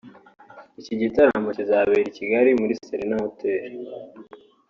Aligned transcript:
Iki 0.79 0.93
gitaramo 1.01 1.49
kizabera 1.57 2.01
i 2.09 2.15
Kigali 2.17 2.49
muri 2.59 2.73
Serena 2.87 3.15
Hotel 3.23 3.73